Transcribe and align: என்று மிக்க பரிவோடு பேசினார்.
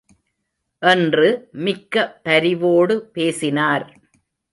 என்று 0.81 1.27
மிக்க 1.65 2.05
பரிவோடு 2.23 2.95
பேசினார். 3.13 3.85